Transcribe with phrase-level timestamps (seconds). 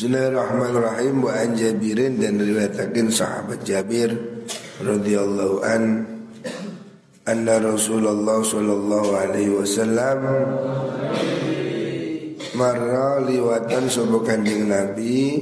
[0.00, 1.20] Bismillahirrahmanirrahim.
[1.20, 4.08] Wa an Jabirin dan riwayatakin sahabat Jabir
[4.80, 6.08] radhiyallahu an
[7.28, 10.24] anna Rasulullah sallallahu alaihi wasallam
[12.56, 15.36] marra liwatan sapa kanjeng Nabi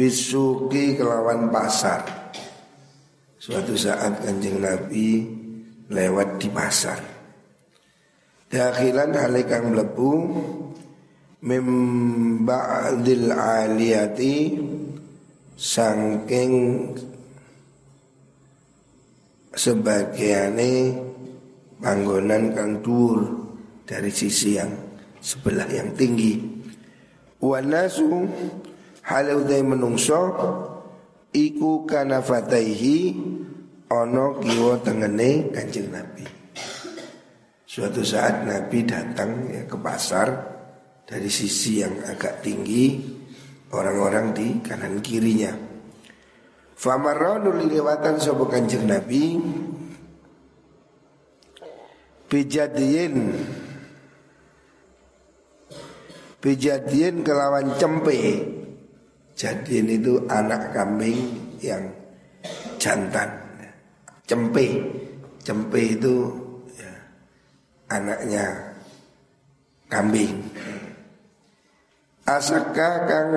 [0.00, 2.32] bisuki kelawan pasar.
[3.36, 5.28] Suatu saat kanjeng Nabi
[5.92, 7.04] lewat di pasar.
[8.48, 10.12] Dakhilan halikang mlebu
[11.46, 11.66] mim
[12.42, 14.58] ba'dil aliyati
[15.54, 16.54] sangking
[19.54, 20.92] sebagiane
[21.78, 23.30] panggonan kang dhuwur
[23.86, 24.74] dari sisi yang
[25.22, 26.34] sebelah yang tinggi.
[27.38, 28.26] Wanasu
[29.06, 30.34] hal udai menungso
[31.30, 33.14] iku kanafataihi
[33.86, 36.26] ono kiwa tengene kanjeng Nabi.
[37.62, 40.55] Suatu saat Nabi datang ya, ke pasar
[41.06, 42.98] dari sisi yang agak tinggi
[43.70, 45.54] orang-orang di kanan kirinya.
[46.76, 49.38] Famarranu lilewatan sapa kanjeng Nabi?
[52.26, 53.16] Bijadiyin.
[56.42, 58.44] Bijadiyin kelawan cempe.
[59.38, 61.16] Jadiin itu anak kambing
[61.62, 61.86] yang
[62.82, 63.30] jantan.
[64.26, 64.66] Cempe.
[65.46, 66.34] Cempe itu
[66.74, 66.92] ya,
[67.94, 68.74] anaknya
[69.86, 70.34] kambing
[72.26, 73.30] Asaka kang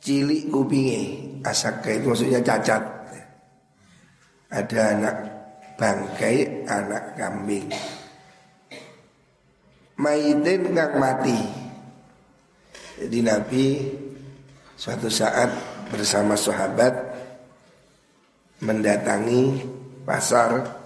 [0.00, 1.00] cilik kupinge.
[1.44, 2.80] Asaka itu maksudnya cacat.
[4.48, 5.16] Ada anak
[5.76, 7.68] bangkai anak kambing.
[10.00, 11.36] Maidin kang mati.
[12.98, 13.64] Jadi Nabi
[14.72, 15.52] suatu saat
[15.92, 16.96] bersama sahabat
[18.64, 19.60] mendatangi
[20.08, 20.80] pasar.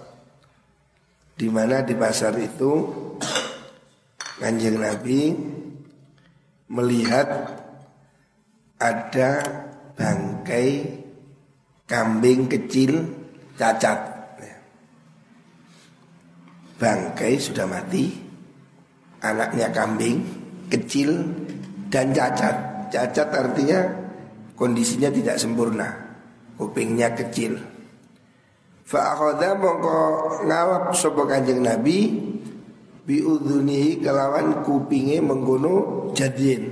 [1.33, 2.91] Di mana di pasar itu
[4.37, 5.33] kanjeng Nabi
[6.69, 7.27] melihat
[8.79, 9.31] ada
[9.95, 10.69] bangkai
[11.87, 13.05] kambing kecil
[13.55, 14.11] cacat.
[16.73, 18.11] Bangkai sudah mati,
[19.23, 20.19] anaknya kambing
[20.67, 21.23] kecil
[21.87, 22.89] dan cacat.
[22.91, 23.79] Cacat artinya
[24.59, 25.87] kondisinya tidak sempurna,
[26.59, 27.55] kupingnya kecil.
[28.83, 29.99] Fa'akhoda mongko
[30.43, 32.19] ngawap sopo kanjeng Nabi
[33.03, 36.71] biudunihi kelawan kupinge mengguno jadin.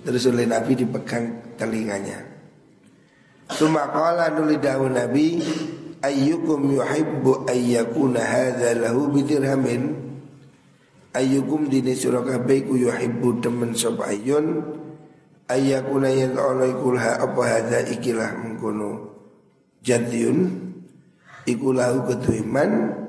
[0.00, 2.24] Terus oleh Nabi dipegang telinganya.
[3.52, 5.42] Tumakala nuli daun Nabi
[6.00, 9.92] ayyukum yuhibbu ayyakuna hadza lahu bidirhamin
[11.12, 14.64] ayyukum dini surah kabeh ku yuhibbu temen sop ayun
[15.50, 19.12] ayyakuna yen ana iku apa hadza ikilah mengkono
[19.84, 20.48] jadyun
[21.44, 22.99] iku lahu ketuiman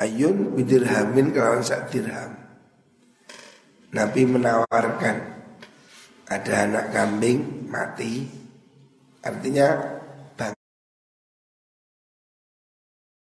[0.00, 2.36] ayun bidirhamin kelawan sak dirham.
[3.96, 5.16] Nabi menawarkan
[6.26, 8.26] ada anak kambing mati,
[9.22, 9.72] artinya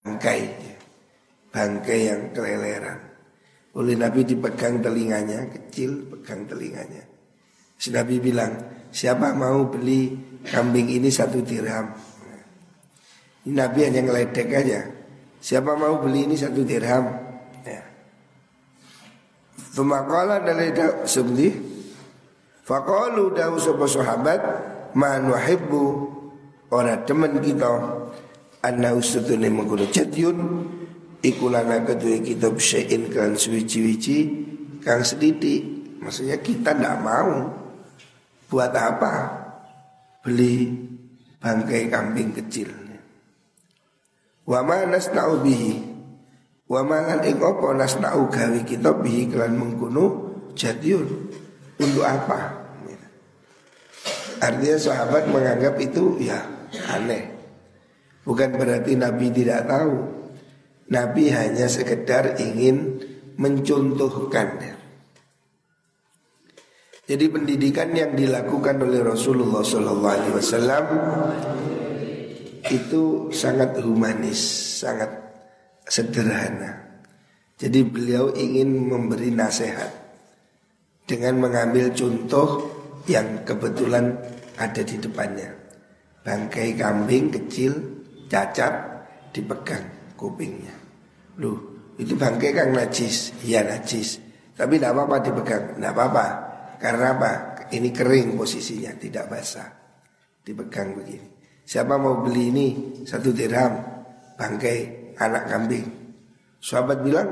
[0.03, 0.43] bangkai,
[1.50, 2.99] bangkai yang keleleran.
[3.72, 7.05] Oleh Nabi dipegang telinganya, kecil pegang telinganya.
[7.77, 8.53] Si Nabi bilang,
[8.94, 10.12] siapa mau beli
[10.47, 11.91] kambing ini satu dirham?
[13.43, 15.01] Nabi hanya ngeledek aja.
[15.42, 17.10] Siapa mau beli ini satu dirham?
[17.66, 17.82] Ya.
[19.75, 20.70] Tumakala dari
[21.03, 21.75] sebenarnya
[22.62, 24.41] Fakalu dahu sopa sahabat
[24.94, 26.14] Man wahibbu
[26.70, 27.69] Orang teman kita.
[28.62, 30.38] Anna usutuni mengkudu jadyun
[31.26, 34.19] Ikulana kedua kita Syai'in kan suwici-wici
[34.78, 37.47] Kang sedikit Maksudnya kita tidak mau.
[38.50, 39.14] Buat apa?
[40.22, 40.70] Beli
[41.38, 42.81] bangkai kambing kecil
[44.42, 45.72] Wa ma nasna'u bihi.
[46.66, 51.04] Wa ma lan ing apa nasna'u gawe kita bihi kelan mengkuno jadiun
[51.76, 52.62] Untuk apa?
[54.42, 56.42] Artinya sahabat menganggap itu ya
[56.91, 57.31] aneh.
[58.26, 59.94] Bukan berarti Nabi tidak tahu.
[60.91, 62.98] Nabi hanya sekedar ingin
[63.38, 64.58] mencontohkan.
[67.06, 70.02] Jadi pendidikan yang dilakukan oleh Rasulullah SAW
[72.70, 74.38] itu sangat humanis,
[74.82, 75.11] sangat
[75.88, 77.03] sederhana.
[77.59, 79.91] Jadi beliau ingin memberi nasihat
[81.06, 82.70] dengan mengambil contoh
[83.11, 84.14] yang kebetulan
[84.59, 85.50] ada di depannya.
[86.23, 87.75] Bangkai kambing kecil
[88.31, 88.73] cacat
[89.35, 90.75] dipegang kupingnya.
[91.43, 91.58] Loh,
[91.99, 94.23] itu bangkai kan najis, iya najis.
[94.55, 96.26] Tapi tidak apa-apa dipegang, tidak apa-apa.
[96.79, 97.32] Karena apa?
[97.73, 99.70] Ini kering posisinya, tidak basah.
[100.43, 101.31] Dipegang begini.
[101.72, 102.66] Siapa mau beli ini
[103.08, 103.72] satu dirham
[104.36, 105.88] bangkai anak kambing.
[106.60, 107.24] Sahabat bilang,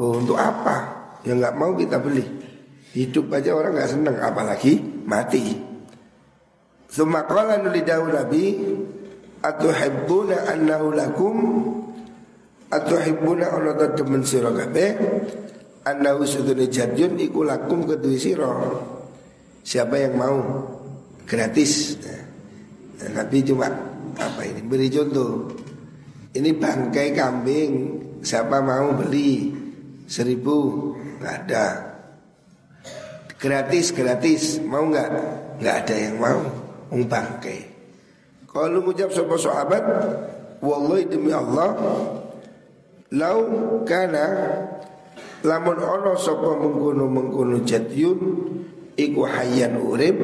[0.00, 1.04] oh untuk apa?
[1.20, 2.24] Ya nggak mau kita beli.
[2.96, 5.52] Hidup aja orang nggak seneng apalagi mati.
[6.88, 8.44] Sumaqala nulidahu Nabi
[9.44, 11.36] Atuhibbuna annahu lakum
[12.72, 14.94] Atuhibbuna ana ta demen sira kabeh
[15.84, 18.46] Annahu sudune jadyun iku lakum kedue sira
[19.66, 20.38] Siapa yang mau
[21.26, 22.23] gratis nah,
[23.02, 23.66] Nabi cuma
[24.14, 25.50] apa ini beri contoh.
[26.34, 27.72] Ini bangkai kambing
[28.18, 29.54] Siapa mau beli?
[30.10, 30.90] Seribu
[31.22, 31.66] Gak ada.
[33.38, 35.08] Gratis gratis Mau nggak?
[35.62, 36.42] Nggak ada yang mau
[36.90, 37.60] Ung bangkai.
[38.50, 39.84] Kalau mengucap sebuah sahabat
[40.58, 41.78] Wallahi demi Allah
[43.14, 43.40] Lau
[43.86, 44.26] kana
[45.46, 48.18] Lamun ono sopo mengkono mengkono jadyun
[48.98, 50.18] Iku hayyan urib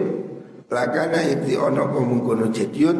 [0.71, 2.99] Lakana ibti ono po mengkono jadyun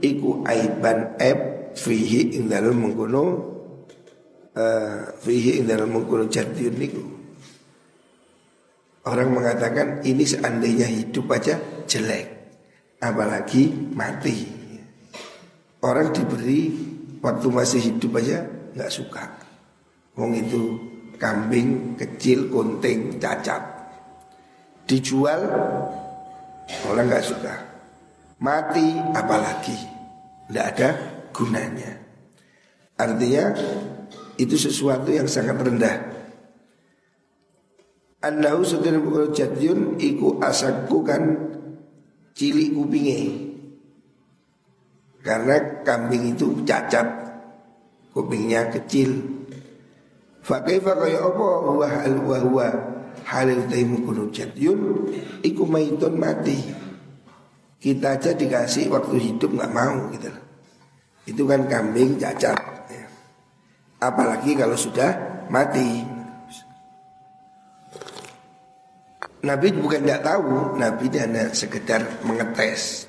[0.00, 1.38] Iku aiban eb
[1.74, 3.22] Fihi ing dalam mengkono
[4.54, 7.04] uh, Fihi ing mengkono jadyun niku
[9.00, 11.56] Orang mengatakan ini seandainya hidup aja
[11.88, 12.40] jelek
[13.00, 14.44] apalagi mati.
[15.80, 16.68] Orang diberi
[17.24, 18.44] waktu masih hidup aja
[18.76, 19.24] nggak suka.
[20.20, 20.76] Wong itu
[21.16, 23.64] kambing kecil, kunting, cacat.
[24.84, 25.48] Dijual
[26.88, 27.54] orang nggak suka.
[28.40, 29.76] Mati apalagi
[30.48, 30.88] nggak ada
[31.30, 31.92] gunanya.
[32.96, 33.44] Artinya
[34.40, 35.96] itu sesuatu yang sangat rendah.
[38.20, 39.00] Annahu sedene
[39.32, 41.22] jadyun iku asakku kan
[42.36, 43.50] cilik kupingnya
[45.20, 47.04] karena kambing itu cacat
[48.16, 49.40] kupingnya kecil
[50.40, 52.68] Fakaifa kaya apa huwa hal wa huwa
[53.30, 55.06] halil taimu kunu jadyun
[55.46, 56.58] iku maitun mati.
[57.80, 60.28] Kita aja dikasih waktu hidup nggak mau gitu
[61.24, 62.58] Itu kan kambing cacat.
[62.92, 63.06] Ya.
[64.02, 66.04] Apalagi kalau sudah mati.
[69.40, 73.08] Nabi bukan tidak tahu, Nabi hanya sekedar mengetes,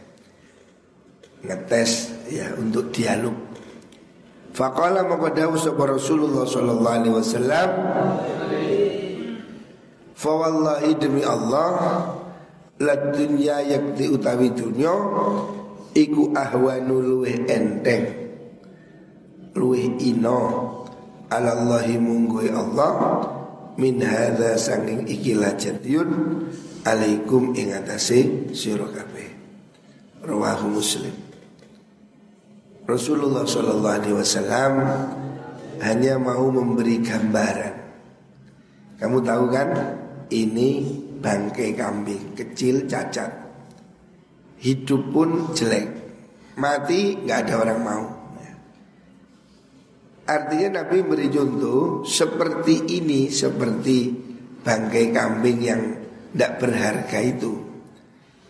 [1.44, 3.36] ngetes ya untuk dialog.
[4.56, 7.70] Faqala maqadahu Rasulullah sallallahu alaihi wasallam
[10.22, 11.74] Fa wallahi demi Allah
[12.78, 14.94] la dunya yakti utawi dunya
[15.98, 18.06] iku ahwanu luweh enteng
[19.58, 20.40] luweh ino
[21.26, 22.94] alallahi munggu Allah
[23.82, 26.46] min hadza sanging ikilah jadyun
[26.86, 29.30] alaikum ing atase sira kabeh.
[30.22, 31.14] Rawahu muslim.
[32.86, 34.74] Rasulullah Shallallahu Alaihi Wasallam
[35.82, 37.74] hanya mau memberi gambaran.
[39.02, 39.70] Kamu tahu kan,
[40.32, 40.88] ini
[41.20, 43.32] bangkai kambing kecil cacat,
[44.64, 45.88] hidup pun jelek,
[46.58, 48.06] mati nggak ada orang mau.
[50.32, 54.16] Artinya Nabi beri contoh seperti ini, seperti
[54.64, 55.82] bangkai kambing yang
[56.32, 57.54] tidak berharga itu.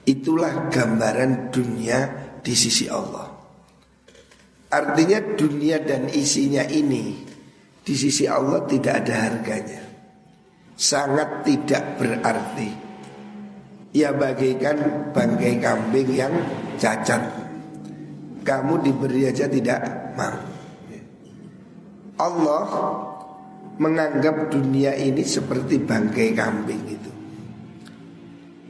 [0.05, 1.97] Itulah gambaran dunia
[2.45, 3.25] di sisi Allah.
[4.71, 7.17] Artinya dunia dan isinya ini
[7.81, 9.90] di sisi Allah tidak ada harganya.
[10.81, 12.73] Sangat tidak berarti.
[13.93, 16.33] Ya bagaikan bangkai kambing yang
[16.81, 17.21] cacat.
[18.41, 19.77] Kamu diberi aja tidak
[20.17, 20.41] mau.
[22.17, 22.65] Allah
[23.77, 27.11] menganggap dunia ini seperti bangkai kambing itu.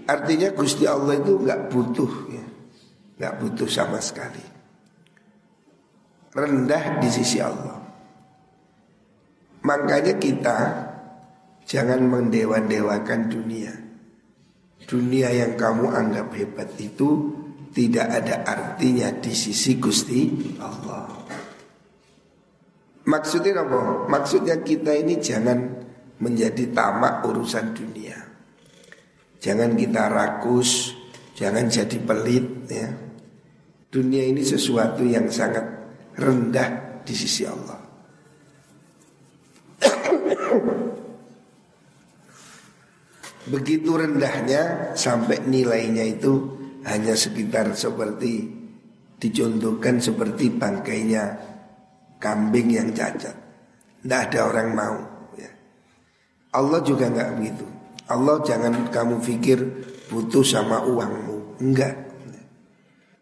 [0.03, 2.45] Artinya Gusti Allah itu nggak butuh, ya.
[3.23, 4.43] nggak butuh sama sekali.
[6.35, 7.79] Rendah di sisi Allah.
[9.63, 10.57] Makanya kita
[11.71, 13.71] jangan mendewa-dewakan dunia.
[14.83, 17.31] Dunia yang kamu anggap hebat itu
[17.71, 20.27] tidak ada artinya di sisi Gusti
[20.59, 21.07] Allah.
[23.07, 24.11] Maksudnya apa?
[24.11, 25.87] Maksudnya kita ini jangan
[26.19, 28.19] menjadi tamak urusan dunia.
[29.39, 30.91] Jangan kita rakus,
[31.39, 32.91] jangan jadi pelit ya.
[33.87, 35.65] Dunia ini sesuatu yang sangat
[36.19, 37.90] rendah di sisi Allah.
[43.51, 46.55] Begitu rendahnya sampai nilainya itu
[46.87, 48.47] hanya sekitar seperti
[49.21, 51.23] dicontohkan seperti bangkainya
[52.17, 53.35] kambing yang cacat.
[54.01, 54.97] Tidak ada orang mau.
[55.35, 55.51] Ya.
[56.55, 57.67] Allah juga nggak begitu.
[58.09, 59.59] Allah jangan kamu pikir
[60.07, 61.61] butuh sama uangmu.
[61.61, 61.95] Enggak.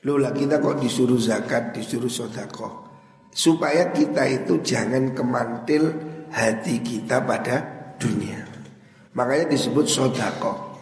[0.07, 2.87] Lola kita kok disuruh zakat, disuruh sodako.
[3.35, 5.91] Supaya kita itu jangan kemantil
[6.31, 7.55] hati kita pada
[7.99, 8.38] dunia.
[9.17, 10.77] Makanya disebut sodako.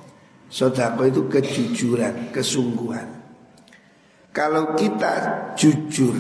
[0.48, 3.08] Sodako itu kejujuran, kesungguhan.
[4.36, 5.14] Kalau kita
[5.58, 6.14] jujur,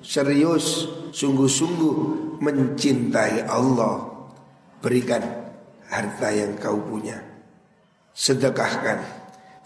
[0.00, 1.96] serius, sungguh-sungguh
[2.42, 4.04] mencintai Allah,
[4.82, 5.22] berikan
[5.88, 7.34] harta yang kau punya.
[8.14, 9.02] sedekahkan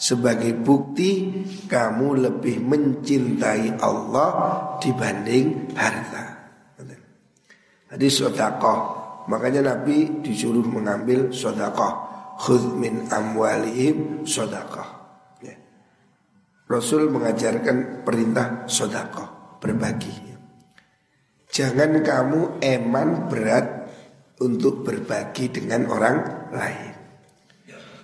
[0.01, 4.31] sebagai bukti kamu lebih mencintai Allah
[4.81, 6.25] dibanding harta.
[7.93, 8.98] Jadi sodakoh
[9.29, 12.09] Makanya Nabi disuruh mengambil sodakoh
[12.41, 14.89] Khud min amwalihim sodakoh
[15.45, 15.53] ya.
[16.65, 20.31] Rasul mengajarkan perintah sodakoh Berbagi.
[21.51, 23.91] Jangan kamu eman berat
[24.39, 26.17] untuk berbagi dengan orang
[26.55, 26.95] lain.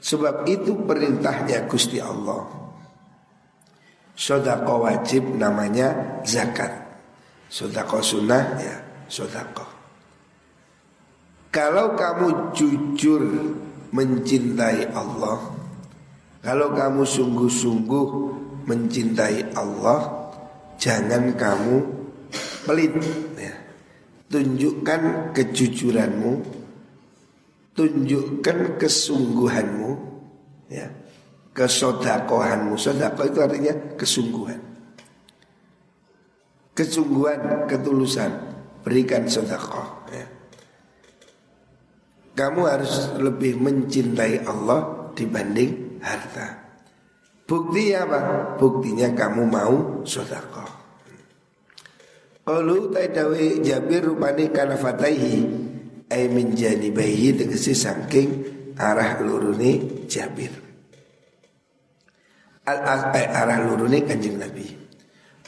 [0.03, 2.43] Sebab itu perintahnya Gusti Allah.
[4.19, 6.75] Sodakoh wajib namanya zakat.
[7.47, 8.77] Sodakoh sunnah ya
[9.07, 9.74] sodakoh
[11.55, 13.23] kalau kamu jujur
[13.95, 15.55] mencintai Allah
[16.43, 18.09] Kalau kamu sungguh-sungguh
[18.67, 20.29] mencintai Allah
[20.83, 21.77] Jangan kamu
[22.67, 22.99] pelit
[23.39, 23.55] ya.
[24.35, 26.33] Tunjukkan kejujuranmu
[27.79, 29.91] Tunjukkan kesungguhanmu
[30.75, 30.91] ya.
[31.55, 34.59] Kesodakohanmu Sodakoh itu artinya kesungguhan
[36.75, 38.35] Kesungguhan, ketulusan
[38.83, 40.04] Berikan sodakoh
[42.35, 46.67] kamu harus lebih mencintai Allah dibanding harta.
[47.47, 48.55] Bukti apa?
[48.59, 50.67] Buktinya kamu mau sodako.
[52.45, 55.37] Kalau taidawi Jabir rupani kana fataihi
[56.13, 58.29] ay min janibaihi tegesi saking
[58.77, 60.53] arah luruni Jabir.
[62.69, 64.67] Al ay arah luruni kanjeng Nabi.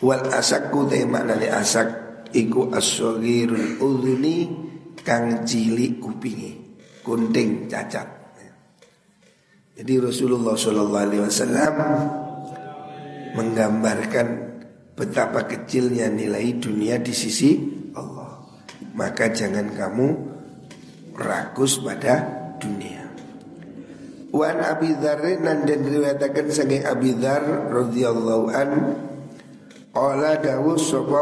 [0.00, 1.88] Wal asakku te maknane asak
[2.36, 4.44] iku as-saghirul udhuni
[5.00, 6.65] kang cilik kupingi
[7.06, 8.16] gunting cacat.
[9.76, 11.74] Jadi Rasulullah Shallallahu Alaihi Wasallam
[13.38, 14.26] menggambarkan
[14.98, 17.54] betapa kecilnya nilai dunia di sisi
[17.94, 18.42] Allah.
[18.96, 20.08] Maka jangan kamu
[21.14, 22.24] rakus pada
[22.58, 23.04] dunia.
[24.32, 28.70] Wan Abi Dzar dan riwayatakan saking Abi Dzar radhiyallahu an
[29.92, 31.20] qala dawu sapa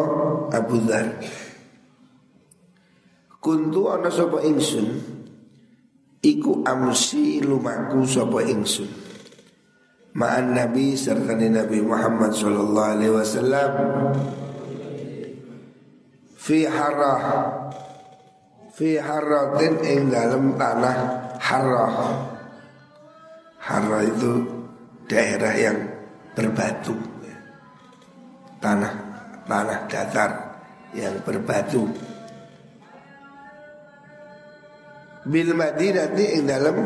[0.51, 1.23] Abu Dzar
[3.39, 5.14] Kuntu ana sapa ingsun
[6.25, 8.89] Iku amsi lumaku sapa ingsun.
[10.17, 13.71] Ma'an Nabi serta Nabi Muhammad sallallahu alaihi wasallam.
[16.41, 17.21] Fi harah
[18.73, 20.97] fi haratin ing dalam tanah
[21.45, 21.93] harah.
[23.61, 24.33] Harah itu
[25.05, 25.77] daerah yang
[26.33, 26.97] berbatu.
[28.65, 28.93] Tanah
[29.45, 30.31] tanah datar
[30.97, 31.85] yang berbatu
[35.25, 36.77] bil Madinah ing dalam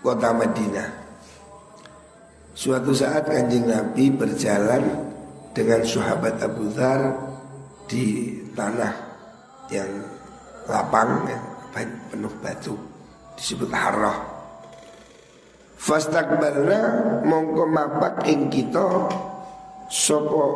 [0.00, 0.88] kota Madinah.
[2.54, 4.82] Suatu saat kanjeng Nabi berjalan
[5.52, 7.00] dengan sahabat Abu Dhar
[7.90, 8.94] di tanah
[9.68, 9.90] yang
[10.70, 11.44] lapang yang
[12.08, 12.78] penuh batu
[13.36, 14.16] disebut harrah.
[15.74, 16.80] Fastakbalna
[17.26, 19.10] mongko mapak ing kita
[19.92, 20.46] sopo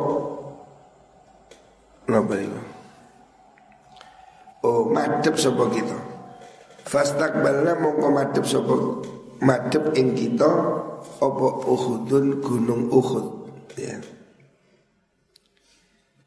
[2.09, 2.33] napa
[4.65, 6.08] Oh madep sopo kita
[6.85, 8.75] Fastakbalna mongko madhep sapa
[9.43, 10.51] madhep ing kita
[11.19, 13.25] apa Uhudun gunung Uhud
[13.75, 13.97] ya.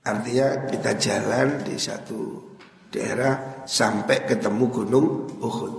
[0.03, 2.51] Artinya kita jalan di satu
[2.91, 5.07] daerah sampai ketemu gunung
[5.39, 5.75] Uhud.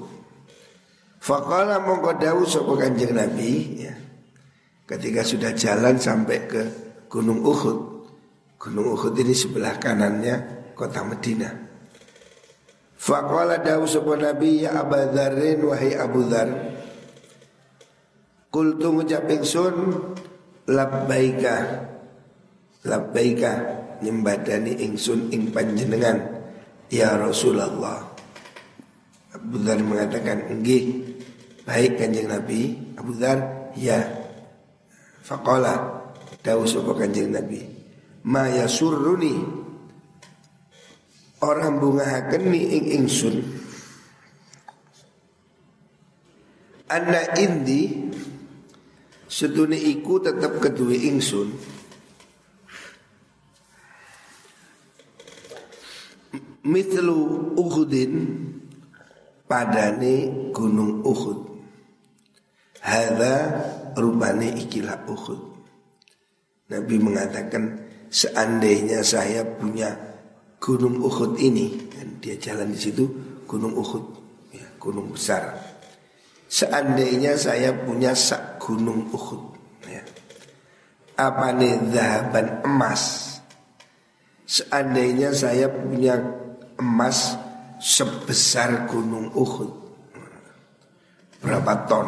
[1.24, 3.52] Faqala mongko dawuh sapa Kanjeng Nabi
[3.84, 3.96] ya.
[4.84, 6.62] Ketika sudah jalan sampai ke
[7.08, 7.80] Gunung Uhud.
[8.60, 11.73] Gunung Uhud ini sebelah kanannya kota Madinah.
[13.04, 16.48] Faqala dawu sapa Nabi ya Abu Dzarrin wahai Abu Dzar.
[18.48, 19.76] Qultu ngucap ingsun
[20.72, 21.84] labbaika
[22.88, 23.52] labbaika
[24.00, 26.48] nyembadani ingsun ing panjenengan
[26.88, 28.08] ya Rasulullah.
[29.36, 31.04] Abu Dzar mengatakan nggih
[31.68, 34.00] baik kanjeng Nabi Abu Dzar ya
[35.28, 36.08] faqala
[36.40, 37.68] dawu sapa kanjeng Nabi
[38.24, 39.63] ma yasurruni
[41.44, 43.36] orang bunga mi ing ingsun.
[46.88, 48.12] Anak indi
[49.28, 51.50] Sedune iku tetap kedua ingsun.
[56.64, 57.20] Mitlu
[57.58, 58.14] Uhudin
[59.50, 61.40] Padane gunung Uhud.
[62.86, 63.36] Hada
[63.98, 65.42] rupane ikilah Uhud.
[66.70, 67.84] Nabi mengatakan
[68.14, 70.13] Seandainya saya punya
[70.64, 73.04] Gunung Uhud ini dan dia jalan di situ
[73.44, 74.06] Gunung Uhud
[74.56, 75.60] ya, gunung besar
[76.48, 79.44] seandainya saya punya sak gunung Uhud
[79.92, 80.00] ya.
[81.20, 83.04] apa nih zahaban emas
[84.48, 86.16] seandainya saya punya
[86.80, 87.36] emas
[87.84, 89.72] sebesar gunung Uhud
[91.44, 92.08] berapa ton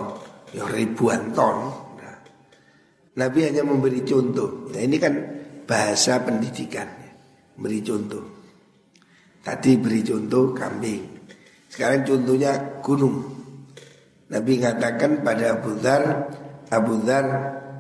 [0.55, 1.83] ya ribuan ton.
[3.15, 4.67] Nabi hanya memberi contoh.
[4.75, 5.15] Nah, ini kan
[5.63, 7.11] bahasa pendidikan, ya.
[7.55, 8.34] beri contoh.
[9.45, 11.05] Tadi beri contoh kambing.
[11.69, 13.21] Sekarang contohnya gunung.
[14.25, 16.03] Nabi mengatakan pada Abu Dhar,
[16.73, 17.25] Abu Dhar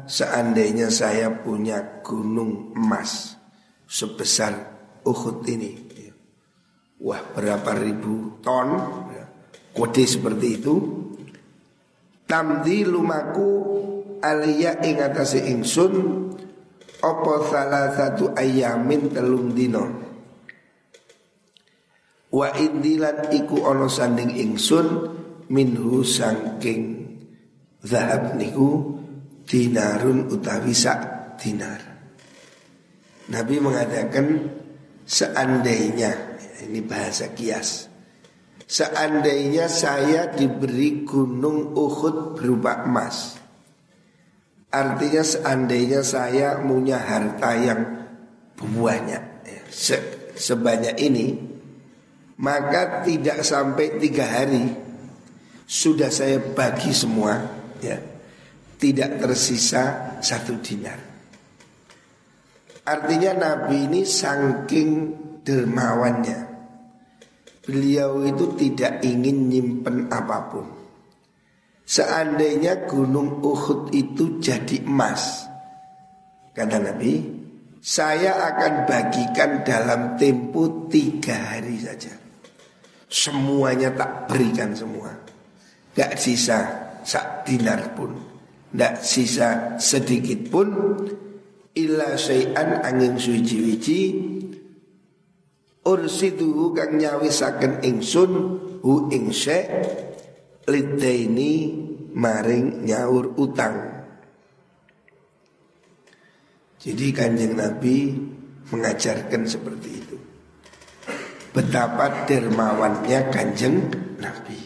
[0.05, 3.33] seandainya saya punya gunung emas
[3.89, 4.53] sebesar
[5.01, 5.73] Uhud ini.
[5.97, 6.13] Ya.
[7.01, 8.77] Wah berapa ribu ton
[9.09, 9.25] ya.
[9.73, 10.75] Kode seperti itu
[12.29, 13.49] Tamdi lumaku
[14.21, 15.93] aliyah ing atase ingsun
[17.01, 20.04] apa salah satu ayamin telung dino
[22.35, 24.87] Wa indilan iku ono sanding ingsun
[25.47, 27.07] minhu sangking
[27.79, 28.99] zahab niku
[29.47, 31.79] dinarun utawi sak dinar.
[33.31, 34.51] Nabi mengatakan
[35.07, 36.11] seandainya
[36.67, 37.87] ini bahasa kias.
[38.65, 43.37] Seandainya saya diberi gunung Uhud berupa emas.
[44.73, 47.81] Artinya seandainya saya punya harta yang
[48.59, 49.95] banyak ya, se
[50.35, 51.44] sebanyak ini
[52.41, 54.67] maka tidak sampai tiga hari
[55.65, 57.39] sudah saya bagi semua
[57.79, 58.15] ya
[58.75, 60.99] tidak tersisa satu dinar.
[62.85, 64.89] Artinya Nabi ini saking
[65.41, 66.53] dermawannya.
[67.65, 70.65] Beliau itu tidak ingin nyimpen apa pun.
[71.85, 75.49] Seandainya gunung Uhud itu jadi emas,
[76.53, 77.25] kata Nabi,
[77.81, 82.24] saya akan bagikan dalam tempo tiga hari saja.
[83.05, 85.13] Semuanya tak berikan semua.
[85.95, 86.59] Gak sisa
[87.05, 88.11] sak dinar pun.
[88.73, 90.67] Gak sisa sedikit pun.
[91.75, 94.01] Illa syai'an angin suci-wici.
[95.85, 98.31] Ursiduhu kang nyawisaken ingsun
[98.81, 99.69] hu ing syek
[100.65, 101.53] lidaini
[102.15, 103.95] maring nyaur utang.
[106.81, 108.13] Jadi kanjeng Nabi
[108.69, 110.17] mengajarkan seperti itu.
[111.55, 113.87] Betapa dermawannya kanjeng
[114.19, 114.59] Nabi.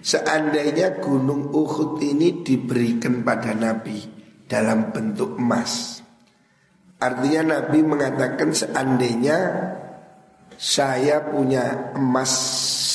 [0.00, 4.08] Seandainya gunung Uhud ini diberikan pada Nabi
[4.48, 6.00] dalam bentuk emas.
[6.96, 9.38] Artinya Nabi mengatakan seandainya
[10.56, 12.32] saya punya emas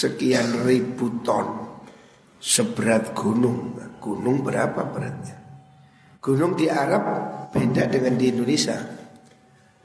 [0.02, 1.70] sekian ribu ton
[2.42, 3.78] seberat gunung.
[4.02, 5.38] Gunung berapa beratnya?
[6.18, 7.04] Gunung di Arab
[7.54, 8.76] beda dengan di Indonesia.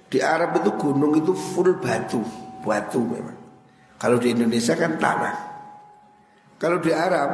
[0.09, 2.25] Di Arab itu gunung itu full batu,
[2.69, 3.39] batu memang.
[3.97, 5.35] Kalau di Indonesia kan tanah.
[6.61, 7.31] Kalau di Arab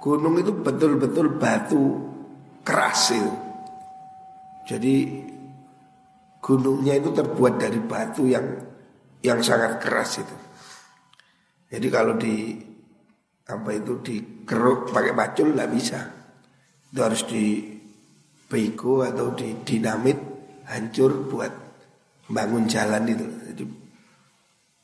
[0.00, 1.82] gunung itu betul-betul batu
[2.64, 3.32] keras itu.
[4.64, 4.94] Jadi
[6.40, 8.46] gunungnya itu terbuat dari batu yang
[9.20, 10.36] yang sangat keras itu.
[11.70, 12.56] Jadi kalau di
[13.50, 16.00] apa itu dikeruk pakai bacul nggak bisa.
[16.90, 17.78] Itu harus di
[18.50, 20.18] bego atau di dinamit
[20.66, 21.52] hancur buat
[22.30, 23.26] bangun jalan itu.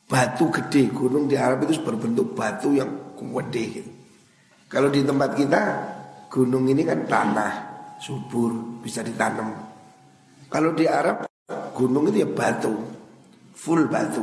[0.06, 3.90] Batu gede gunung di Arab itu berbentuk batu yang gede gitu.
[4.70, 5.62] Kalau di tempat kita
[6.30, 7.52] gunung ini kan tanah
[7.98, 9.50] subur bisa ditanam.
[10.46, 11.26] Kalau di Arab
[11.74, 12.70] gunung itu ya batu,
[13.54, 14.22] full batu.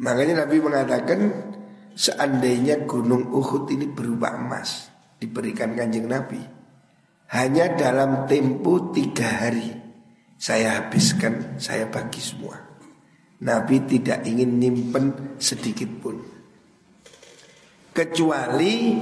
[0.00, 1.20] Makanya Nabi mengatakan
[1.92, 4.88] seandainya gunung Uhud ini berupa emas
[5.20, 6.40] diberikan kanjeng Nabi,
[7.36, 9.68] hanya dalam tempo tiga hari
[10.40, 12.69] saya habiskan, saya bagi semua.
[13.40, 16.16] Nabi tidak ingin nyimpen sedikit pun.
[17.90, 18.94] Kecuali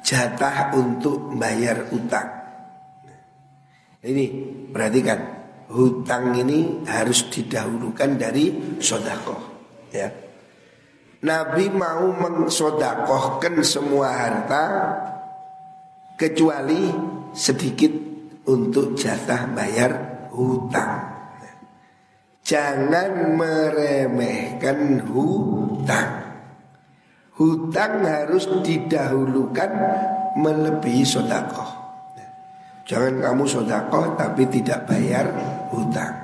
[0.00, 2.28] jatah untuk bayar utang.
[3.98, 4.24] Ini
[4.70, 9.36] perhatikan hutang ini harus didahulukan dari sodako
[9.92, 10.08] ya
[11.18, 14.64] Nabi mau mengsodakohkan semua harta
[16.16, 16.88] kecuali
[17.36, 17.90] sedikit
[18.48, 19.92] untuk jatah bayar
[20.32, 21.07] hutang
[22.48, 26.24] jangan meremehkan hutang.
[27.36, 29.70] Hutang harus didahulukan
[30.34, 31.78] melebihi sodakoh
[32.88, 35.28] Jangan kamu sodakoh tapi tidak bayar
[35.68, 36.16] hutang.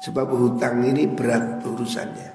[0.00, 2.30] Sebab hutang ini berat urusannya.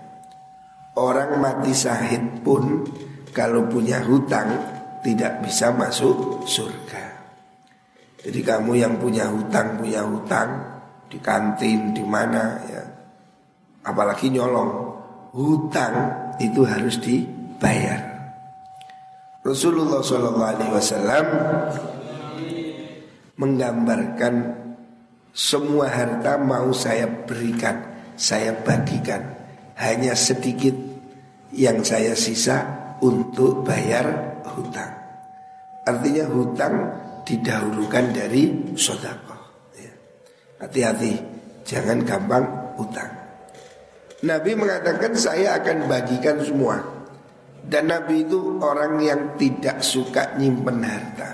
[0.94, 2.86] Orang mati sahid pun
[3.34, 4.54] kalau punya hutang
[5.02, 7.04] tidak bisa masuk surga.
[8.22, 10.73] Jadi kamu yang punya hutang, punya hutang
[11.14, 12.82] Di kantin, di mana ya
[13.86, 14.98] Apalagi nyolong
[15.34, 15.94] Hutang
[16.42, 18.14] itu harus dibayar
[19.44, 21.28] Rasulullah SAW
[23.36, 24.36] menggambarkan
[25.34, 27.82] semua harta mau saya berikan,
[28.16, 29.36] saya bagikan.
[29.74, 30.78] Hanya sedikit
[31.52, 32.62] yang saya sisa
[33.02, 34.94] untuk bayar hutang.
[35.84, 36.76] Artinya hutang
[37.26, 39.33] didahulukan dari sodako.
[40.64, 41.20] Hati-hati,
[41.68, 42.48] jangan gampang
[42.80, 43.12] hutang.
[44.24, 46.80] Nabi mengatakan saya akan bagikan semua.
[47.64, 51.32] Dan Nabi itu orang yang tidak suka nyimpen harta.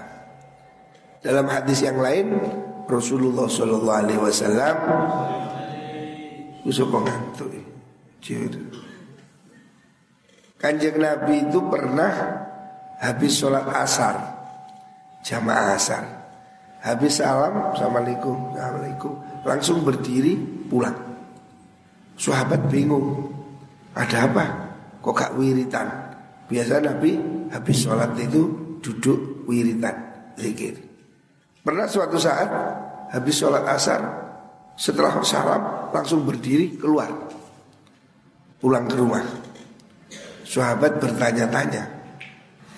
[1.21, 2.37] Dalam hadis yang lain,
[2.89, 4.77] Rasulullah Shallallahu Alaihi Wasallam
[6.65, 7.53] Usuk ngantuk
[10.59, 12.11] Kanjeng Nabi itu pernah
[12.99, 14.17] habis sholat asar
[15.23, 16.18] Jamaah asar
[16.79, 19.13] Habis salam Assalamualaikum Assalamualaikum
[19.43, 20.95] Langsung berdiri pulang
[22.15, 23.31] Sahabat bingung
[23.95, 24.45] Ada apa?
[25.03, 25.87] Kok gak wiritan?
[26.47, 27.15] Biasa Nabi
[27.49, 28.41] habis sholat itu
[28.79, 29.95] duduk wiritan
[30.39, 30.79] Zikir
[31.61, 32.47] Pernah suatu saat
[33.11, 34.01] Habis sholat asar
[34.79, 37.11] Setelah salam langsung berdiri keluar
[38.59, 39.23] Pulang ke rumah
[40.49, 41.85] Sahabat bertanya-tanya,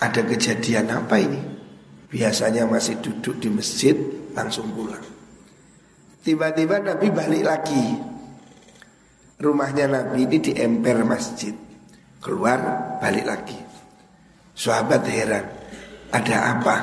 [0.04, 1.40] ada kejadian apa ini?
[2.12, 3.96] Biasanya masih duduk di masjid,
[4.36, 5.00] langsung pulang.
[6.22, 7.84] Tiba-tiba Nabi balik lagi.
[9.40, 11.56] Rumahnya Nabi ini di emper masjid.
[12.20, 12.60] Keluar,
[13.00, 13.58] balik lagi.
[14.54, 15.48] Sahabat heran,
[16.12, 16.76] ada apa?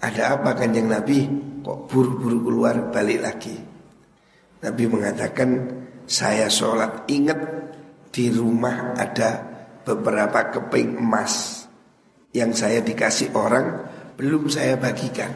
[0.00, 1.26] Ada apa kanjeng Nabi?
[1.60, 3.54] Kok buru-buru keluar balik lagi?
[4.62, 5.50] Nabi mengatakan,
[6.06, 7.38] saya sholat ingat
[8.14, 9.42] di rumah ada
[9.82, 11.66] beberapa keping emas
[12.32, 15.32] yang saya dikasih orang belum saya bagikan.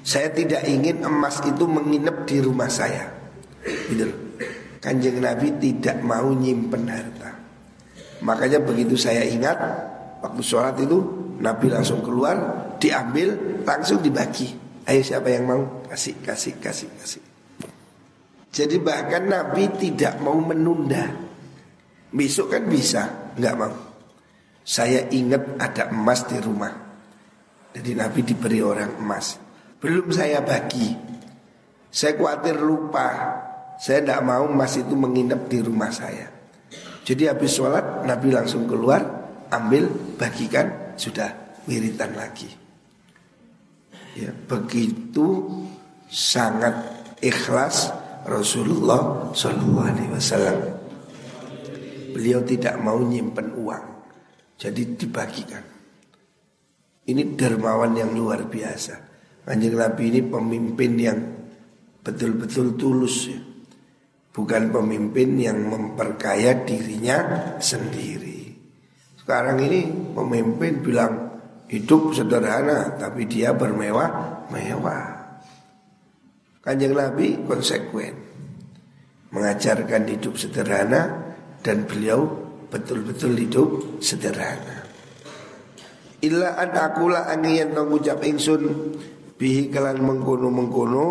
[0.00, 3.06] Saya tidak ingin emas itu menginap di rumah saya.
[3.62, 4.08] Gitu.
[4.80, 7.30] Kanjeng Nabi tidak mau nyimpen harta.
[8.24, 9.56] Makanya begitu saya ingat
[10.24, 12.36] waktu sholat itu Nabi langsung keluar,
[12.80, 14.56] diambil, langsung dibagi.
[14.88, 17.22] Ayo siapa yang mau kasih, kasih, kasih, kasih.
[18.50, 21.06] Jadi bahkan Nabi tidak mau menunda.
[22.10, 23.74] Besok kan bisa, nggak mau.
[24.66, 26.89] Saya ingat ada emas di rumah.
[27.70, 29.38] Jadi Nabi diberi orang emas.
[29.78, 30.90] Belum saya bagi.
[31.90, 33.08] Saya khawatir lupa.
[33.80, 36.28] Saya tidak mau emas itu menginap di rumah saya.
[37.06, 39.00] Jadi habis sholat Nabi langsung keluar,
[39.48, 39.88] ambil,
[40.20, 41.32] bagikan, sudah
[41.64, 42.50] wiritan lagi.
[44.18, 45.48] Ya, begitu
[46.10, 46.76] sangat
[47.24, 47.94] ikhlas
[48.28, 50.58] Rasulullah Shallallahu Alaihi Wasallam.
[52.10, 53.86] Beliau tidak mau nyimpen uang
[54.58, 55.69] Jadi dibagikan
[57.10, 58.94] Ini dermawan yang luar biasa.
[59.42, 61.18] Kanjeng Nabi ini pemimpin yang
[62.06, 63.40] betul-betul tulus ya.
[64.30, 68.54] Bukan pemimpin yang memperkaya dirinya sendiri.
[69.18, 71.12] Sekarang ini pemimpin bilang
[71.66, 75.02] hidup sederhana Tapi dia bermewah-mewah.
[76.62, 78.14] Kanjeng Nabi konsekuen
[79.34, 82.26] Mengajarkan hidup sederhana dan beliau
[82.70, 84.79] betul-betul hidup sederhana.
[86.20, 88.92] Illa an akula angiyan mengucap ingsun
[89.40, 91.06] bihi kalan mengkono mengkono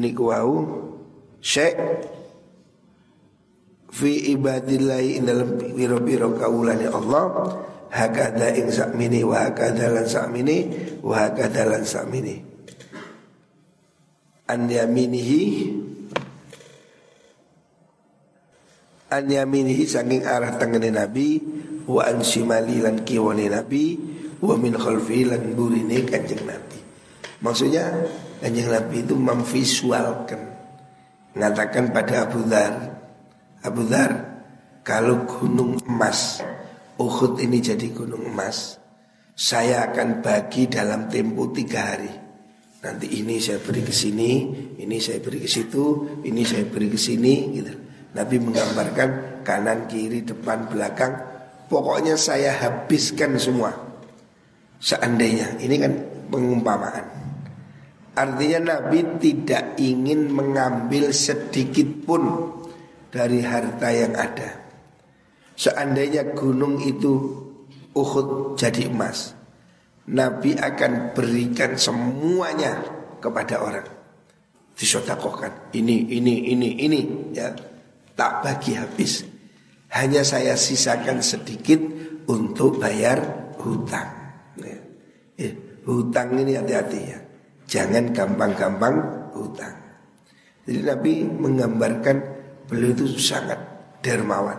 [0.00, 0.54] niku wau
[1.44, 1.76] syek
[3.92, 7.52] fi ibadillahi in dalam biro-biro kaulane Allah
[7.92, 10.72] hakada ing sakmini wa hakada lan sakmini
[11.04, 12.40] wa hakada lan sakmini.
[14.48, 15.44] An yaminihi
[19.12, 21.36] an yaminihi saking arah tengene Nabi
[21.88, 23.98] wa an shimali lan kiwane Nabi
[24.42, 26.78] wa min khalfi lan burine Kanjeng Nabi.
[27.42, 27.90] Maksudnya
[28.42, 30.40] Kanjeng Nabi itu memvisualkan
[31.32, 32.74] mengatakan pada Abu Dhar
[33.64, 34.10] Abu Dhar
[34.84, 36.44] kalau gunung emas
[37.00, 38.76] Uhud ini jadi gunung emas
[39.32, 42.12] saya akan bagi dalam tempo tiga hari
[42.84, 44.30] nanti ini saya beri ke sini
[44.76, 47.72] ini saya beri ke situ ini saya beri ke sini gitu
[48.12, 51.31] Nabi menggambarkan kanan, kiri, depan, belakang.
[51.72, 53.72] Pokoknya saya habiskan semua.
[54.76, 55.96] Seandainya, ini kan
[56.28, 57.08] pengumpamaan.
[58.12, 62.52] Artinya Nabi tidak ingin mengambil sedikit pun
[63.08, 64.52] dari harta yang ada.
[65.56, 67.40] Seandainya gunung itu
[67.96, 69.32] Uhud jadi emas,
[70.12, 72.84] Nabi akan berikan semuanya
[73.16, 73.88] kepada orang.
[74.76, 75.72] Disodakokan.
[75.72, 77.00] Ini, ini, ini, ini.
[77.32, 77.48] Ya
[78.12, 79.31] tak bagi habis.
[79.92, 81.76] Hanya saya sisakan sedikit
[82.24, 83.20] untuk bayar
[83.60, 84.08] hutang.
[84.56, 85.52] Ya,
[85.84, 87.18] hutang ini hati-hati ya.
[87.68, 88.96] Jangan gampang-gampang
[89.36, 89.76] hutang.
[90.64, 92.16] Jadi Nabi menggambarkan
[92.70, 93.58] beliau itu sangat
[94.00, 94.56] dermawan.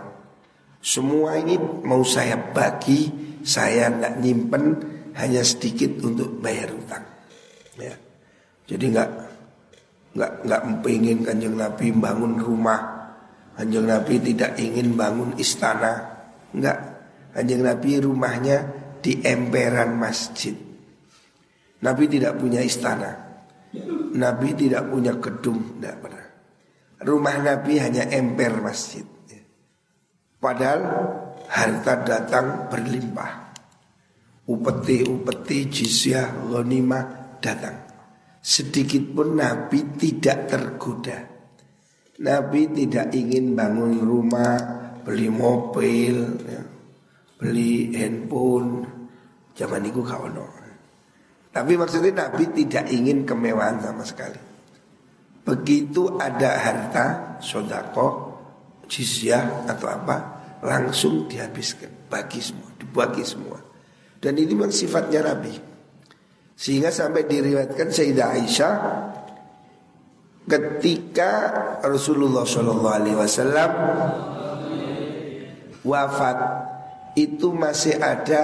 [0.84, 3.08] Semua ini mau saya bagi,
[3.42, 4.64] saya tidak nyimpen
[5.16, 7.04] hanya sedikit untuk bayar hutang.
[7.80, 7.94] Ya.
[8.68, 9.10] Jadi nggak
[10.14, 12.93] nggak nggak pengen kanjeng Nabi bangun rumah
[13.54, 16.14] Kanjeng Nabi tidak ingin bangun istana
[16.54, 16.94] Enggak
[17.34, 18.62] Kanjeng Nabi rumahnya
[19.02, 20.54] di emperan masjid.
[21.82, 23.10] Nabi tidak punya istana.
[24.14, 26.26] Nabi tidak punya gedung, tidak pernah.
[27.02, 29.02] Rumah Nabi hanya emper masjid.
[30.38, 30.80] Padahal
[31.50, 33.50] harta datang berlimpah.
[34.46, 37.82] Upeti-upeti jizyah ghanimah datang.
[38.38, 41.33] Sedikit pun Nabi tidak tergoda.
[42.22, 44.54] Nabi tidak ingin bangun rumah,
[45.02, 46.14] beli mobil,
[46.46, 46.62] ya,
[47.42, 48.86] beli handphone.
[49.54, 50.26] Zaman itu kau
[51.54, 54.38] Tapi maksudnya Nabi tidak ingin kemewahan sama sekali.
[55.42, 57.06] Begitu ada harta,
[57.38, 58.34] sodako,
[58.90, 60.16] jizyah atau apa,
[60.62, 63.58] langsung dihabiskan, bagi semua, dibagi semua.
[64.18, 65.52] Dan ini memang sifatnya Nabi.
[66.54, 68.74] Sehingga sampai diriwayatkan Sayyidah Aisyah
[70.44, 71.30] ketika
[71.80, 73.70] Rasulullah Shallallahu Alaihi Wasallam
[75.84, 76.38] wafat
[77.16, 78.42] itu masih ada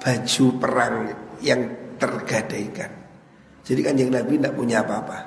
[0.00, 0.96] baju perang
[1.40, 2.90] yang tergadaikan.
[3.64, 5.18] Jadi kanjeng Nabi tidak punya apa-apa.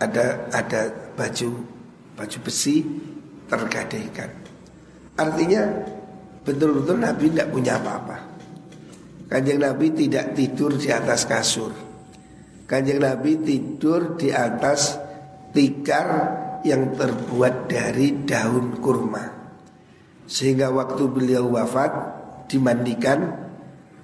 [0.00, 0.80] Ada ada
[1.18, 1.50] baju
[2.16, 2.80] baju besi
[3.50, 4.30] tergadaikan.
[5.18, 5.62] Artinya
[6.46, 8.16] betul-betul Nabi tidak punya apa-apa.
[9.28, 11.89] Kanjeng Nabi tidak tidur di atas kasur.
[12.70, 14.94] Kanjeng Nabi tidur di atas
[15.50, 16.08] tikar
[16.62, 19.26] yang terbuat dari daun kurma.
[20.30, 21.90] Sehingga waktu beliau wafat
[22.46, 23.50] dimandikan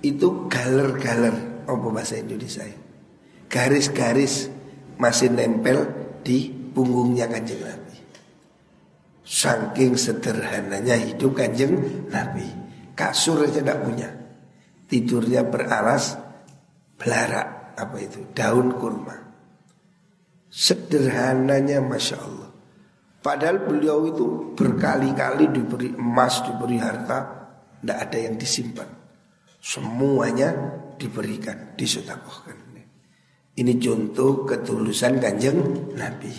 [0.02, 2.66] itu galer-galer apa bahasa Indonesia
[3.46, 4.50] garis-garis
[4.98, 5.86] masih nempel
[6.20, 7.96] di punggungnya kanjeng Nabi.
[9.26, 12.46] Saking sederhananya hidup kanjeng Nabi.
[12.94, 14.08] Kasur aja tidak punya.
[14.86, 16.14] Tidurnya beralas
[16.94, 19.14] belarak apa itu daun kurma
[20.50, 22.46] sederhananya masya Allah
[23.26, 27.18] Padahal beliau itu berkali-kali diberi emas, diberi harta,
[27.82, 28.86] tidak ada yang disimpan.
[29.58, 30.54] Semuanya
[30.94, 32.54] diberikan, disedekahkan.
[33.56, 35.58] Ini contoh ketulusan kanjeng
[35.98, 36.30] Nabi.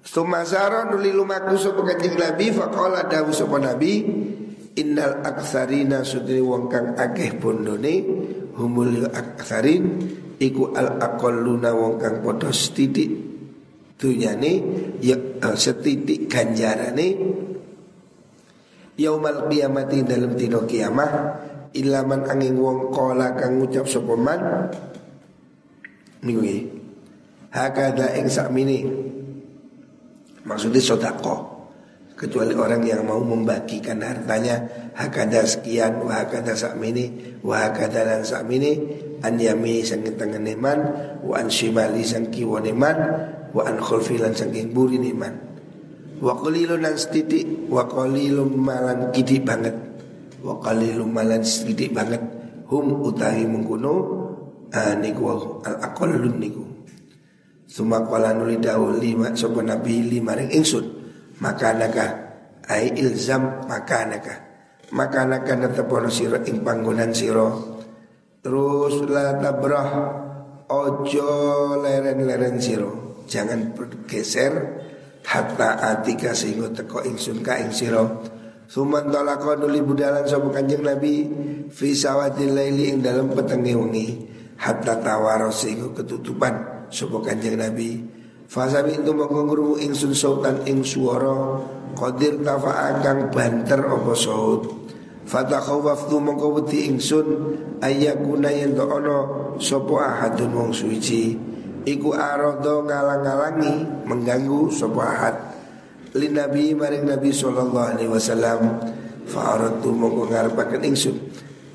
[0.00, 4.08] Sumasara nuli lumaku sopo kanjeng Nabi Fakola dawu sopo Nabi
[4.74, 7.94] Innal aksarina sudri wong kang akeh bondone
[8.54, 9.84] Humul aksarin
[10.34, 13.06] Iku al akolluna wong kang podos titik
[13.94, 14.52] dunyane
[14.98, 17.08] ya uh, setitik ganjarane.
[18.98, 21.10] Yaumal qiyamati dalam dino kiamah
[21.74, 24.40] ilaman angin wong kola kang ngucap sapa man
[26.22, 26.70] niku
[27.50, 28.86] hakada ing sakmini
[30.46, 31.53] maksudnya sodako
[32.24, 34.64] kecuali orang yang mau membagikan hartanya
[34.96, 38.80] hakada sekian wa hakada sakmini wa hakada lan sakmini
[39.20, 40.78] an yami sang tangan man
[41.20, 42.96] wa an shimali sang kiwane man
[43.52, 45.36] wa an khulfi lan saking buri iman
[46.24, 49.76] wa qalilun lan setitik wa qalilun malan kidi banget.
[50.40, 52.20] Wa qalilun malan setitik banget.
[52.72, 53.92] Hum utahi mengkuno
[55.00, 55.22] niku
[55.60, 56.64] al aqallun niku.
[57.68, 58.56] Suma qala nuli
[59.02, 60.93] lima sapa nabi lima ring ingsun
[61.40, 62.06] makanaka.
[62.64, 64.34] Ai ilzam makanaka.
[64.94, 67.48] Makanaka netepono sira ing panggonan sira
[68.44, 69.90] terus la tabrah.
[70.64, 71.28] Ojo
[71.80, 72.88] leren-leren sira
[73.28, 74.82] jangan bergeser.
[75.24, 78.04] Hatta atika sehingga teko ingsun ka ing sira
[78.64, 81.14] Suman talaka nuli budalan sapa Kanjeng Nabi.
[81.68, 84.08] Fi sawatil laili ing dalam petenge wengi.
[84.56, 88.13] Hatta tawaro sehingga ketutupan sapa Kanjeng Nabi
[88.44, 91.58] Fasabi itu mengungru ingsun sautan ing suara
[91.94, 94.66] Qadir tafa kang banter apa saut.
[95.24, 97.26] Fatakhawaftu mongko wedi ingsun
[97.80, 101.32] Ayakuna yen ono Sopo ahadun wong suci.
[101.86, 105.36] Iku arodo ngalang-alangi mengganggu sebuah hat
[106.16, 108.60] Li Nabi maring Nabi Sallallahu Alaihi Wasallam
[109.24, 111.16] Fa'aradu mongko ngarepaken ingsun.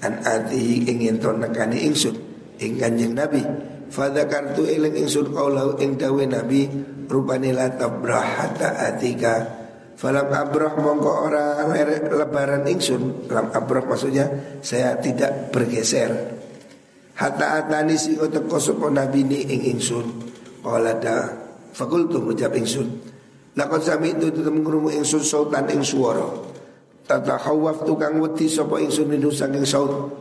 [0.06, 2.14] An atihi ingin to nekani ingsun
[2.60, 3.42] Ing kanjeng Nabi
[3.90, 6.70] Fadakartu ilang ingsun kaulau ing dawe Nabi
[7.10, 9.58] Rupani la tabrah atika
[10.00, 11.66] Falam abrah mongko ora
[12.14, 14.30] lebaran ingsun Lam abrah maksudnya
[14.62, 16.40] saya tidak bergeser
[17.20, 20.08] Hatta atani sing teko sapa nabi ni ing ingsun.
[20.64, 21.28] Qala da
[21.76, 22.88] fakultu ngucap ingsun.
[23.60, 26.24] Lakon sami itu tetep ngrumu ingsun sautan ing swara.
[27.04, 30.16] Tatahawaf tukang wedi sapa ingsun minu saking saut.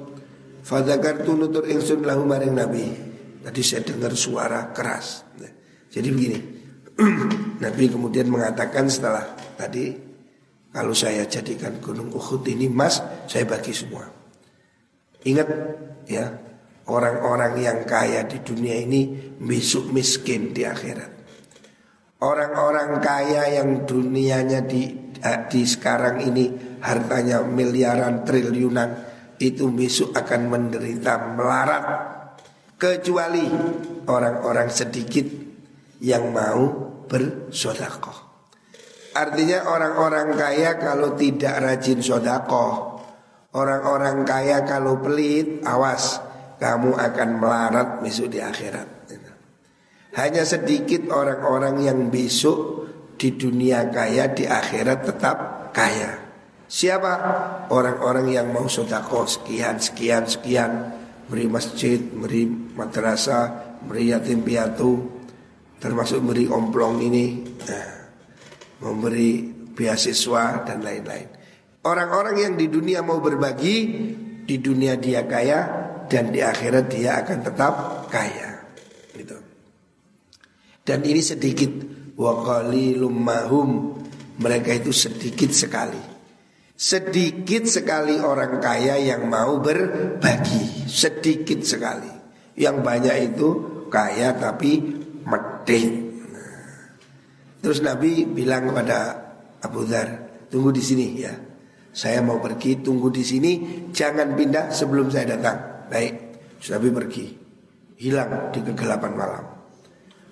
[0.66, 2.90] Fadzakartu nutur ingsun lahu maring nabi.
[3.48, 5.24] Tadi saya dengar suara keras.
[5.88, 6.38] Jadi begini.
[7.64, 9.24] Nabi kemudian mengatakan setelah
[9.56, 9.96] tadi
[10.68, 14.04] kalau saya jadikan gunung Uhud ini emas, saya bagi semua.
[15.24, 15.48] Ingat
[16.04, 16.28] ya,
[16.88, 21.12] Orang-orang yang kaya di dunia ini besok miskin di akhirat.
[22.24, 25.12] Orang-orang kaya yang dunianya di,
[25.52, 26.48] di sekarang ini
[26.80, 29.04] hartanya miliaran triliunan
[29.36, 31.84] itu besok akan menderita melarat
[32.78, 33.44] kecuali
[34.06, 35.26] orang-orang sedikit
[35.98, 36.62] yang mau
[37.10, 38.28] bersodakoh.
[39.18, 43.02] Artinya orang-orang kaya kalau tidak rajin sodakoh
[43.50, 46.22] Orang-orang kaya kalau pelit Awas
[46.62, 48.86] Kamu akan melarat besok di akhirat
[50.14, 52.86] Hanya sedikit orang-orang yang besok
[53.18, 55.36] Di dunia kaya di akhirat tetap
[55.74, 56.14] kaya
[56.68, 57.12] Siapa?
[57.74, 60.97] Orang-orang yang mau sodakoh Sekian, sekian, sekian
[61.28, 65.20] Beri masjid, beri madrasah Beri yatim piatu
[65.78, 67.24] Termasuk beri omplong ini
[67.68, 67.98] Nah
[68.78, 69.42] memberi
[69.74, 71.28] beasiswa dan lain-lain.
[71.86, 73.76] Orang-orang yang di dunia mau berbagi,
[74.42, 75.60] di dunia dia kaya
[76.10, 77.74] dan di akhirat dia akan tetap
[78.10, 78.66] kaya.
[79.14, 79.38] Gitu.
[80.82, 81.70] Dan ini sedikit
[82.18, 83.94] wakali lumahum
[84.42, 86.17] mereka itu sedikit sekali.
[86.78, 92.06] Sedikit sekali orang kaya yang mau berbagi, sedikit sekali.
[92.54, 93.48] Yang banyak itu
[93.90, 94.78] kaya tapi
[95.26, 96.06] medit
[97.58, 98.98] Terus Nabi bilang kepada
[99.58, 100.06] Abu Dhar,
[100.46, 101.34] tunggu di sini ya.
[101.90, 103.52] Saya mau pergi, tunggu di sini,
[103.90, 105.90] jangan pindah sebelum saya datang.
[105.90, 106.14] Baik,
[106.62, 107.26] Terus Nabi pergi,
[107.98, 109.44] hilang di kegelapan malam.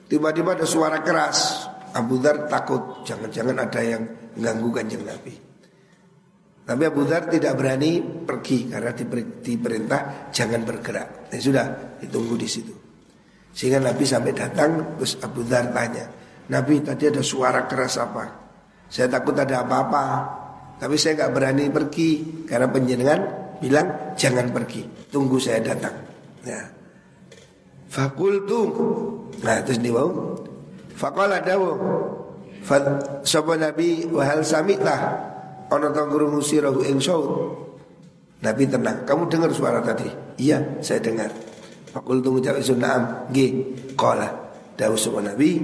[0.07, 4.07] Tiba-tiba ada suara keras, Abu Dhar takut, jangan-jangan ada yang
[4.39, 5.35] mengganggu kanjeng Nabi.
[6.67, 8.91] Tapi Abu Dhar tidak berani pergi karena
[9.39, 11.31] diperintah jangan bergerak.
[11.31, 11.67] Ya sudah,
[12.03, 12.75] ditunggu di situ.
[13.55, 16.11] Sehingga Nabi sampai datang, terus Abu Dhar tanya,
[16.51, 18.25] Nabi tadi ada suara keras apa?
[18.91, 20.05] Saya takut ada apa-apa.
[20.83, 22.11] Tapi saya nggak berani pergi
[22.45, 23.21] karena penjenengan
[23.63, 25.95] bilang jangan pergi, tunggu saya datang.
[26.45, 26.67] Ya.
[27.89, 28.61] Fakultu.
[29.41, 30.37] Nah terus nih wow.
[30.99, 31.79] Fakola dawo.
[33.23, 34.43] Sopo Nabi wahal
[34.83, 35.01] lah.
[35.73, 37.27] Ono tangguru musirahu ing saut.
[38.43, 39.03] Nabi tenang.
[39.03, 40.07] Kamu dengar suara tadi?
[40.39, 41.33] Iya, saya dengar.
[41.91, 43.27] Fakultu ngucap isun naam.
[43.33, 43.39] G.
[43.97, 44.29] Kola.
[44.77, 45.57] Dawu sopo Nabi.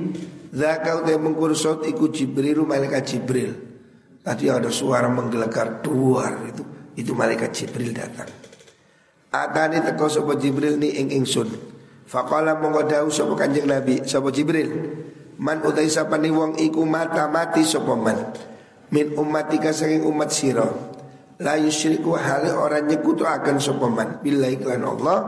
[0.53, 3.53] Zakau te mengkur saut iku Jibril malaikat Jibril.
[4.23, 6.63] Tadi ada suara menggelegar duar itu
[6.95, 8.29] itu malaikat Jibril datang.
[9.33, 11.49] Atani teko sapa Jibril ni ing ingsun.
[12.05, 14.69] Faqala monggo dawuh sapa Kanjeng Nabi sapa Jibril.
[15.41, 18.19] Man utai sapane wong iku mata mati sapa man.
[18.93, 20.69] Min ummatika saking umat sira.
[21.41, 25.19] La yusyriku hale orang nyekutu akan sapa man billahi lan Allah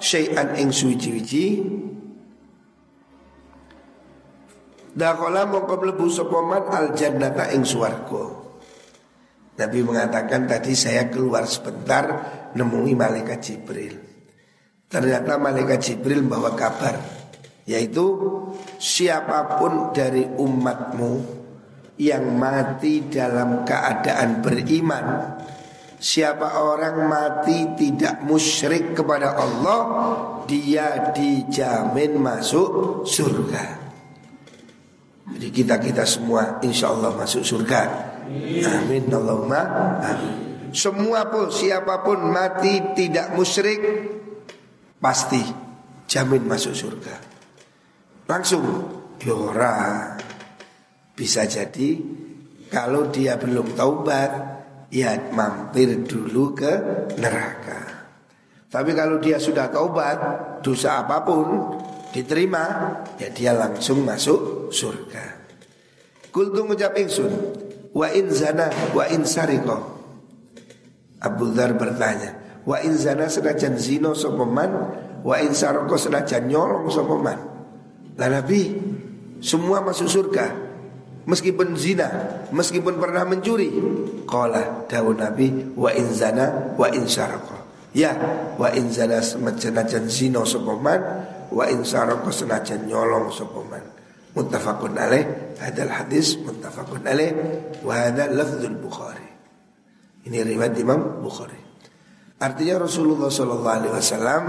[0.00, 1.60] syai'an ing suci-wici
[4.98, 8.34] Dakola mongko mlebu sapa man al jannata ing swarga.
[9.58, 12.04] Nabi mengatakan tadi saya keluar sebentar
[12.58, 13.94] nemui malaikat Jibril.
[14.90, 16.98] Ternyata malaikat Jibril membawa kabar
[17.68, 18.16] yaitu
[18.80, 21.37] siapa pun dari umatmu
[21.98, 25.06] yang mati dalam keadaan beriman
[25.98, 29.80] Siapa orang mati tidak musyrik kepada Allah
[30.46, 33.88] Dia dijamin masuk surga
[35.34, 37.80] jadi kita kita semua insya Allah masuk surga.
[38.80, 39.60] Amin Allahumma
[40.00, 40.34] amin.
[40.72, 43.80] Semua pun siapa pun mati tidak musyrik
[45.00, 45.40] pasti
[46.08, 47.14] jamin masuk surga.
[48.28, 48.64] Langsung
[49.20, 50.16] yora
[51.18, 51.98] bisa jadi
[52.70, 54.30] kalau dia belum taubat
[54.94, 56.72] ya mampir dulu ke
[57.18, 58.06] neraka.
[58.70, 60.18] Tapi kalau dia sudah taubat
[60.62, 61.74] dosa apa pun
[62.14, 65.42] diterima ya dia langsung masuk surga.
[66.30, 67.32] Kultu ngucap ingsun
[67.90, 69.98] wa in zana wa in sariko.
[71.18, 74.70] Abu Dhar bertanya, wa in zana senajan zino sopeman,
[75.26, 77.38] wa in saroko senajan nyolong sopeman.
[78.14, 78.70] Lah Nabi,
[79.42, 80.67] semua masuk surga.
[81.28, 82.08] Meskipun zina,
[82.48, 83.68] meskipun pernah mencuri.
[84.24, 87.04] Qala daun Nabi wa in zana wa in.
[87.92, 88.16] Ya,
[88.56, 91.00] wa in zana senajan zino sopeman,
[91.52, 93.84] wa in saraka senajan nyolong sapa man.
[94.32, 95.56] Muttafaqun alaih.
[95.60, 97.32] Hadal hadis muttafaqun alaih.
[97.84, 99.28] Wa hadha lafzul bukhari.
[100.28, 101.56] Ini riwayat Imam Bukhari.
[102.38, 104.42] Artinya Rasulullah sallallahu alaihi wasallam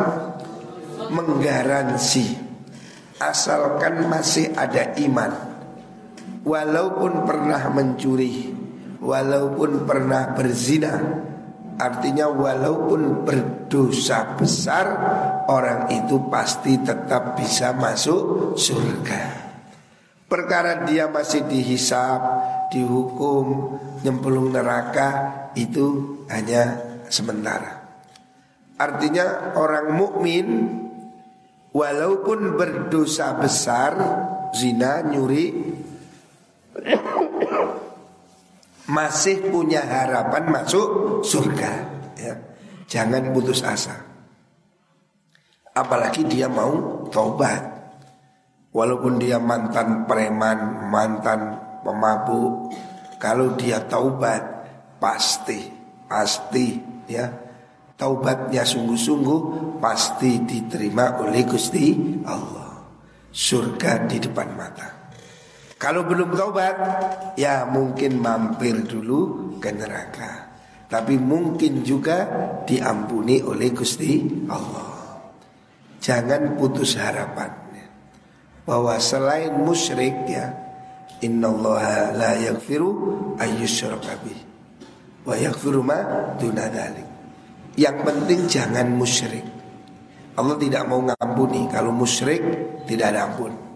[1.09, 2.37] menggaransi
[3.17, 5.48] asalkan masih ada iman
[6.49, 8.49] walaupun pernah mencuri
[8.97, 10.93] walaupun pernah berzina
[11.79, 14.85] Artinya walaupun berdosa besar
[15.47, 19.47] Orang itu pasti tetap bisa masuk surga.
[20.27, 22.19] Perkara dia masih dihisap,
[22.75, 27.79] dihukum, nyemplung neraka Itu hanya sementara.
[28.75, 30.47] Artinya orang mukmin
[31.71, 33.95] Walaupun berdosa besar
[34.49, 35.77] Zina, nyuri
[38.89, 41.71] masih punya harapan masuk surga.
[42.17, 42.33] Ya.
[42.89, 43.95] Jangan putus asa.
[45.77, 47.77] Apalagi dia mau taubat.
[48.69, 52.69] Walaupun dia mantan preman, mantan pemabuk,
[53.17, 54.45] kalau dia taubat
[55.01, 55.73] pasti,
[56.05, 56.77] pasti
[57.09, 57.25] ya
[57.97, 59.41] taubatnya sungguh-sungguh
[59.81, 61.97] pasti diterima oleh Gusti
[62.29, 62.85] Allah.
[63.29, 64.98] Surga di depan mata.
[65.79, 66.75] Kalau belum taubat,
[67.39, 70.51] ya mungkin mampir dulu ke neraka.
[70.91, 72.27] Tapi mungkin juga
[72.67, 74.91] diampuni oleh Gusti Allah.
[76.03, 77.69] Jangan putus harapan
[78.69, 80.53] bahwa selain musyrik ya
[81.25, 82.93] innallaha la yaghfiru
[83.41, 84.39] ayyusyraka bih
[85.25, 85.97] wa yaghfiru ma
[86.37, 86.69] duna.
[87.73, 89.41] Yang penting jangan musyrik.
[90.37, 92.39] Allah tidak mau ngampuni kalau musyrik
[92.85, 93.68] tidak ada ampun.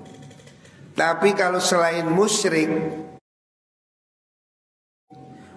[0.94, 2.70] Tapi kalau selain musyrik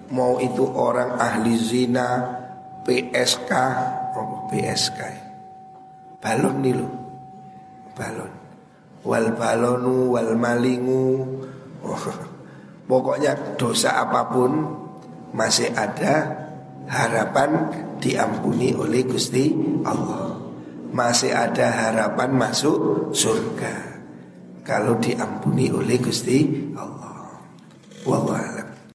[0.09, 2.25] Mau itu orang ahli zina
[2.89, 3.53] PSK
[4.17, 5.01] oh, PSK
[6.25, 6.89] Balon nih lo
[7.97, 8.33] Balon.
[9.09, 11.25] Wal balonu wal malingu.
[11.81, 11.97] Oh,
[12.91, 14.53] Pokoknya dosa apa pun
[15.33, 16.45] Masih ada
[16.89, 19.53] harapan diampuni oleh Gusti
[19.85, 20.37] Allah.
[20.93, 23.96] Masih ada harapan masuk surga
[24.67, 26.43] kalau diampuni oleh Gusti
[26.75, 27.39] Allah.
[28.03, 28.66] Wallahu